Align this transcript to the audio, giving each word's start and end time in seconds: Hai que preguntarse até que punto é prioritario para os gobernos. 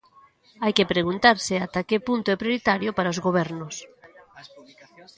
Hai 0.63 0.71
que 0.77 0.91
preguntarse 0.93 1.53
até 1.57 1.81
que 1.89 1.97
punto 2.07 2.27
é 2.33 2.35
prioritario 2.41 2.89
para 2.97 3.11
os 3.13 3.19
gobernos. 3.25 3.75